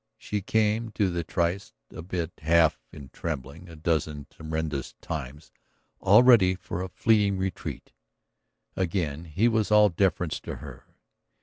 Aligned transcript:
She 0.17 0.41
came 0.41 0.89
to 0.93 1.11
the 1.11 1.23
tryst, 1.23 1.75
albeit 1.93 2.31
half 2.39 2.79
in 2.91 3.09
trembling, 3.09 3.69
a 3.69 3.75
dozen 3.75 4.25
tremulous 4.31 4.95
times 4.99 5.51
ready 6.03 6.55
for 6.55 6.81
a 6.81 6.89
fleeing 6.89 7.37
retreat. 7.37 7.91
Again 8.75 9.25
he 9.25 9.47
was 9.47 9.69
all 9.69 9.89
deference 9.89 10.39
to 10.39 10.55
her. 10.55 10.87